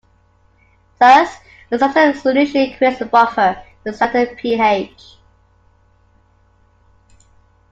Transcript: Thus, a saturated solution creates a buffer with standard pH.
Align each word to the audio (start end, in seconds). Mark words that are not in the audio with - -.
Thus, 0.99 1.31
a 1.69 1.77
saturated 1.77 2.19
solution 2.19 2.73
creates 2.75 3.01
a 3.01 3.05
buffer 3.05 3.61
with 3.85 3.97
standard 3.97 4.35
pH. 4.35 5.17